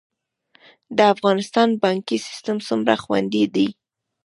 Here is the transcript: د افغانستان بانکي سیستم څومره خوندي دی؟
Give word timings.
د 0.97 0.99
افغانستان 1.13 1.69
بانکي 1.83 2.17
سیستم 2.27 2.57
څومره 2.67 2.93
خوندي 3.03 3.43
دی؟ 3.55 3.67